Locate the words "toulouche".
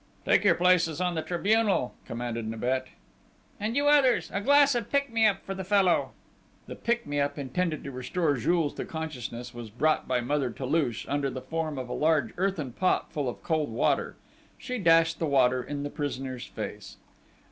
10.49-11.05